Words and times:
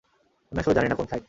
আমি 0.51 0.59
আসলে 0.59 0.75
জানি 0.75 0.87
না, 0.89 0.95
কোন 0.95 1.05
ফ্লাইট। 1.05 1.19